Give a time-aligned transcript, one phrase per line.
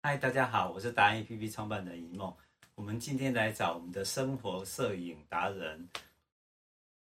[0.00, 2.32] 嗨，大家好，我是达人 APP 创办人一梦。
[2.76, 5.88] 我们今天来找我们的生活摄影达人，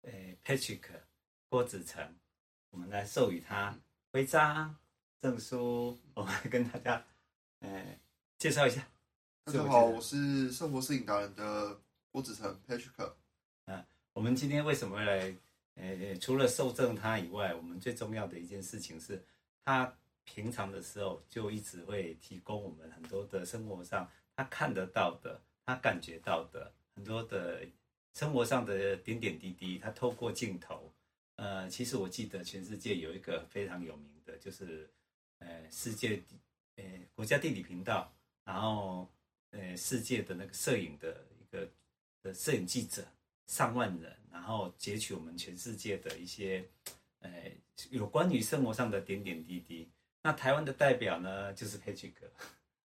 [0.02, 0.83] 诶，Patrick
[1.49, 2.14] 郭子成，
[2.70, 3.76] 我们来授予他
[4.12, 4.75] 徽章
[5.20, 5.99] 证书。
[6.14, 7.04] 我们来跟大家，
[7.60, 7.99] 诶，
[8.38, 8.87] 介绍一下。
[9.45, 11.77] 大家好，我是生活摄影达人的
[12.12, 13.12] 郭子成 Patrick。
[13.64, 15.37] 嗯，我们今天为什么会来？
[15.75, 19.23] 诶，除了受赠他以外，我们最重要的一件事情是
[19.64, 19.93] 他。
[20.27, 27.64] 平常的时候就一直会提供我们很多的生活上他看得到的、他感觉到的很多的
[28.12, 29.79] 生活上的点点滴滴。
[29.79, 30.93] 他透过镜头，
[31.36, 34.91] 呃，其实我记得全世界有一个非常有名的，就是
[35.39, 36.23] 呃世界
[36.77, 38.13] 呃国家地理频道，
[38.45, 39.09] 然后
[39.52, 41.71] 呃世界的那个摄影的一个
[42.23, 43.07] 的摄影记者
[43.47, 46.69] 上万人，然后截取我们全世界的一些
[47.21, 47.30] 呃
[47.91, 49.88] 有关于生活上的点点滴滴。
[50.27, 52.15] 那台湾的代表呢，就是 Patrick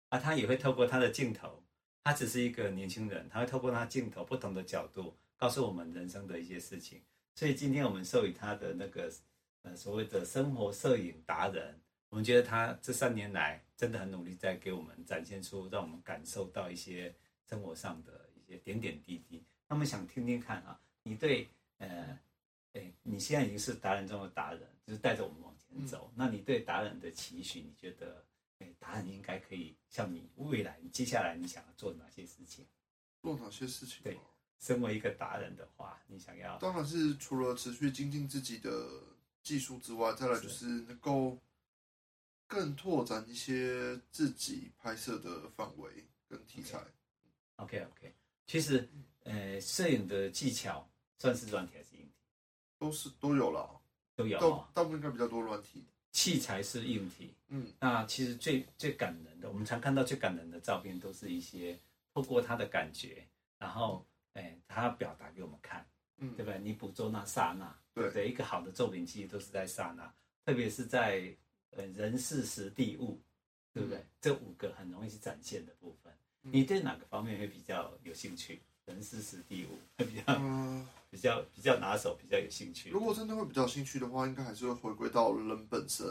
[0.08, 1.60] 啊，他也会透过他的镜头，
[2.04, 7.02] 他只是一个年轻人，他会透过他镜头不同的角度，告诉我们人生的一些事情。
[7.34, 9.12] 所以今天我们授予他的那个
[9.62, 11.76] 呃所谓的生活摄影达人，
[12.08, 17.12] 我们觉得他这三年来真的很努力，在给我们展现出让我们感受到一些
[17.50, 19.44] 生活上的一些点点滴滴。
[19.68, 22.16] 那么想听听看啊，你对呃，
[22.74, 25.52] 哎，你现在已经是达人中的达人，就是带着我们。
[25.82, 28.24] 走，那你对达人的期许，你觉得，
[28.58, 32.66] 哎，达人应该可以像你未来，你接下来你想要做哪些事情？
[33.22, 34.02] 做哪些事情？
[34.02, 34.18] 对，
[34.60, 36.58] 身为一个达人的话，你想要？
[36.58, 38.88] 当然是除了持续精进自己的
[39.42, 41.38] 技术之外，再来就是能够
[42.46, 46.78] 更拓展一些自己拍摄的范围跟题材。
[47.56, 48.12] OK OK, okay。
[48.46, 48.88] 其实，
[49.22, 50.86] 呃，摄影的技巧
[51.18, 52.12] 算是软体还是硬体？
[52.78, 53.80] 都是都有了。
[54.16, 54.38] 都有，
[54.72, 57.34] 大部分应该比较多软体，器材是硬体。
[57.48, 61.78] 嗯，那其实最最感人的，我们常看到最感人的照片，都是一些
[62.12, 63.26] 透过他的感觉，
[63.58, 65.86] 然后哎、欸，他表达给我们看，
[66.18, 66.60] 嗯，对不对？
[66.60, 68.10] 你捕捉那刹那，对。
[68.12, 70.12] 对，一个好的作品其实都是在刹那，
[70.44, 71.34] 特别是在
[71.70, 73.20] 呃人事时地物，
[73.72, 73.98] 对不对？
[73.98, 76.12] 嗯、这五个很容易去展现的部分，
[76.42, 78.62] 你对哪个方面会比较有兴趣？
[78.86, 80.22] 人事时地物比较。
[80.38, 82.90] 嗯比较比较拿手，比较有兴趣。
[82.90, 86.04] 如果真的会比较有兴趣的话，应该还是会回归到人本身，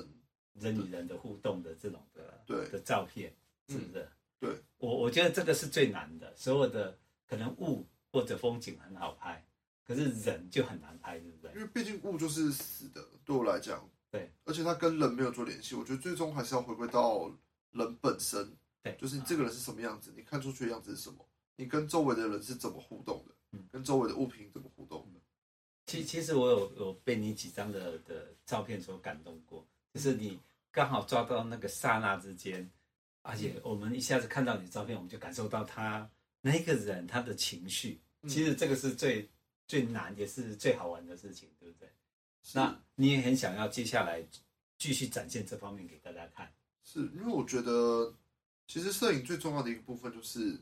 [0.53, 3.35] 人与人的互动的这种的对的照片，
[3.67, 3.99] 是不是？
[3.99, 4.07] 嗯、
[4.39, 6.33] 对，我我觉得这个是最难的。
[6.37, 6.97] 所有的
[7.27, 9.45] 可能物或者风景很好拍，
[9.85, 11.51] 可是人就很难拍，对不对？
[11.53, 15.75] 因为毕竟物就是死的，对我来讲，对，而且它跟人没有做联系。
[15.75, 17.29] 我觉得最终还是要回归到
[17.71, 23.33] 人本身，对，就是你这个人是什么样子，你看出去的样子是什么，你跟周围的人是怎么互动的。
[23.55, 25.19] 嗯跟周围的物品怎么互动的？
[25.85, 30.39] 其其实我有有被你几张的的照片所感动过，就是你
[30.71, 32.67] 刚好抓到那个刹那之间，
[33.21, 36.09] 而且我们一下子看到你的照片，我们就感受到他
[36.41, 38.01] 那个人他的情绪。
[38.27, 39.29] 其实这个是最
[39.67, 41.87] 最难也是最好玩的事情，对不对？
[42.53, 44.25] 那你也很想要接下来
[44.79, 46.51] 继续展现这方面给大家看？
[46.83, 48.11] 是因为我觉得，
[48.65, 50.59] 其实摄影最重要的一个部分就是。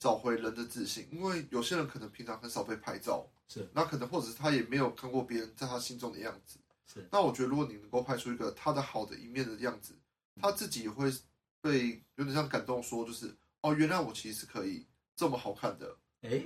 [0.00, 9.94] 找回人的自信，因为有些人可能平常很少被拍照，是那可能或者是他也没有看过别人在他心中的样子，是那我觉得如果你能够拍出一个他的好的一面的样子，
[10.40, 11.12] 他自己也会
[11.60, 15.94] 被有点像感动，说就是哦，原来我其实是可以这么好看的。
[16.22, 16.42] 哎，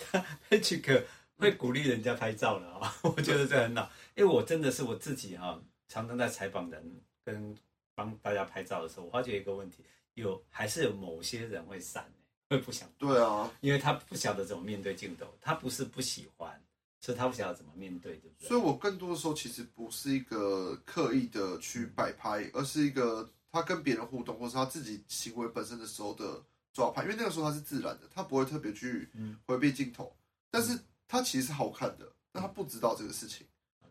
[0.00, 1.04] 他 Patrick
[1.36, 7.56] 会鼓励人家拍照了啊， 我觉得这很好，因为我真的是我自己哈，常常在采访人跟
[7.94, 9.84] 帮大家拍照的时候，我发觉一个问题，
[10.14, 12.12] 有还是有某些人会闪。
[12.48, 16.62] 会不想对啊，因为他不晓得怎么面对镜头，他不是不喜欢，
[17.00, 18.48] 是他不晓得怎么面对，对不对？
[18.48, 29.08] 所以我更多的时候其实不是一个刻意的去摆拍，而是一个他跟别人互动，或是他自己行为本身的时候的抓拍，因为那个时候他是自然的，他不会特别去
[29.46, 30.14] 回避镜头，
[30.50, 30.78] 但是
[31.08, 33.46] 他其实是好看的，但他不知道这个事情，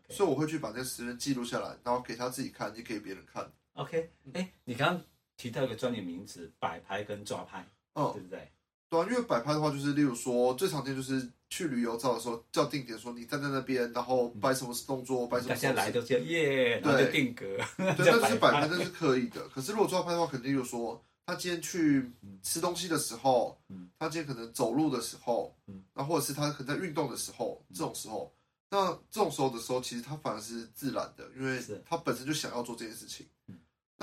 [0.08, 3.50] 所以我会去把那个时间记录下来，然后给他自己看，也给别人看。
[3.74, 5.04] OK，哎，你刚刚
[5.36, 7.66] 提到一个专业名词，摆拍跟抓拍。
[7.94, 8.50] 哦，对不对？
[8.90, 15.48] 对啊，因为摆拍的话，就是例如说，最常见就是去旅游照的时候，叫定点说你站在那边，然后摆什么动作，摆什么。
[15.48, 17.44] 大家来都叫耶，然后就定格。
[17.76, 19.48] 对， 那就是摆拍，那是可以的。
[19.48, 22.08] 可是如果抓拍的话，肯定就是说，他今天去
[22.42, 23.58] 吃东西的时候，
[23.98, 25.52] 他今天可能走路的时候，
[25.92, 28.32] 那或者是他可能在运动的时候，这种时候，
[28.70, 33.26] 那这种时候的时候，其实他反而是自然的，因为他本身就想要做这件事情。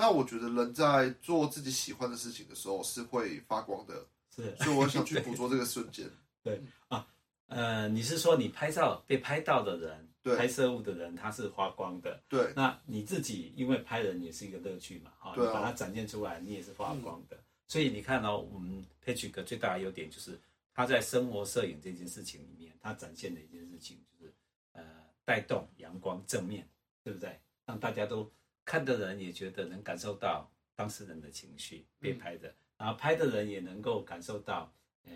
[0.02, 4.04] 那我觉得人在做自己喜欢的事情的时候是会发光的，
[4.34, 6.10] 是，所以我想去 捕捉这个瞬间。
[6.42, 7.06] 对啊，
[7.46, 20.36] 呃，你是说你拍照被拍到的人，对，拍摄物的人他是发光的，对，那你自己因为拍人也是一个乐趣嘛，哈，你把它展现出来，你也是发光的，嗯、所以你看哦，我们 Patrick 最大的优点就是
[20.74, 24.34] 他在生活摄影这件事情里面，他展现的一件事情就是
[24.72, 24.82] 呃
[25.24, 26.68] 带动阳光正面，
[27.04, 27.38] 对不对？
[27.64, 28.28] 让大家都
[28.64, 34.72] 看的人也觉得能感受到当事人的情绪被拍的，嗯、然后拍的人也能够感受到，
[35.04, 35.12] 呃，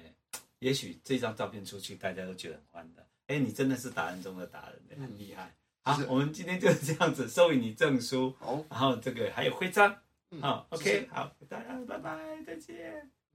[0.58, 3.06] 也许这张照片出去，大家都觉得很欢乐。
[3.28, 5.54] 哎，你真的是达人中的达人，很厉害。
[5.82, 9.96] 好，我们今天就是这样子，授予你证书，好，然后这个还有徽章，
[10.40, 13.10] 好，OK，好，大家拜拜，再见。